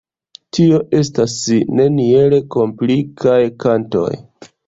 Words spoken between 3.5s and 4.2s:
kantoj.